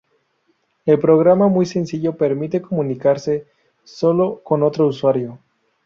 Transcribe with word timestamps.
El 0.87 0.97
programa, 0.97 1.47
muy 1.47 1.67
sencillo, 1.67 2.17
permite 2.17 2.59
comunicarse 2.59 3.45
sólo 3.83 4.41
con 4.43 4.63
otro 4.63 4.87
usuario. 4.87 5.37